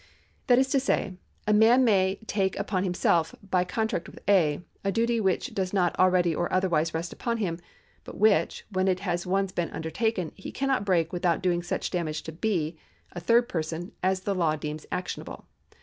[0.47, 1.13] That is to say,
[1.45, 5.73] a man may take upon himself, by a contract with A., a duty which does
[5.73, 7.59] not already or otherwise rest upon him,
[8.03, 12.23] but which, when it has once been undertaken, he cannot break without doing such damage
[12.23, 12.79] to B.,
[13.11, 15.45] a third person, as the law deems actionable.